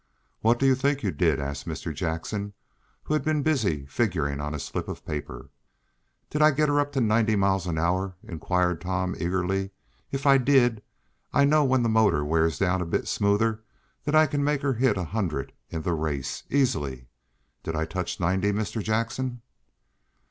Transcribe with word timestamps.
"What 0.39 0.57
do 0.57 0.65
you 0.65 0.73
think 0.73 1.03
you 1.03 1.11
did?" 1.11 1.39
asked 1.39 1.67
Mr. 1.67 1.93
Jackson, 1.93 2.53
who 3.03 3.13
had 3.13 3.23
been 3.23 3.43
busy 3.43 3.85
figuring 3.85 4.41
on 4.41 4.55
a 4.55 4.59
slip 4.59 4.87
of 4.87 5.05
paper. 5.05 5.51
"Did 6.31 6.41
I 6.41 6.49
get 6.49 6.69
her 6.69 6.79
up 6.79 6.91
to 6.93 7.01
ninety 7.01 7.35
miles 7.35 7.67
an 7.67 7.77
hour?" 7.77 8.15
inquired 8.23 8.81
Tom 8.81 9.15
eagerly. 9.19 9.69
"If 10.11 10.25
I 10.25 10.39
did, 10.39 10.81
I 11.33 11.45
know 11.45 11.63
when 11.63 11.83
the 11.83 11.87
motor 11.87 12.25
wears 12.25 12.57
down 12.57 12.81
a 12.81 12.85
bit 12.87 13.07
smoother 13.07 13.61
that 14.05 14.15
I 14.15 14.25
can 14.25 14.43
make 14.43 14.63
her 14.63 14.73
hit 14.73 14.97
a 14.97 15.03
hundred 15.03 15.53
in 15.69 15.83
the 15.83 15.93
race, 15.93 16.45
easily. 16.49 17.05
Did 17.61 17.75
I 17.75 17.85
touch 17.85 18.19
ninety, 18.19 18.51
Mr. 18.51 18.81
Jackson?" 18.81 19.43